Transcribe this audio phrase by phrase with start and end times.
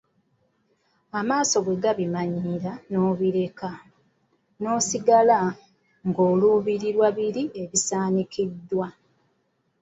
[1.19, 3.69] Amaaso bwe gabimanyiira nobireka
[4.61, 5.39] nosigala
[6.07, 8.87] ng'oluubirira biri ebisanikidwa.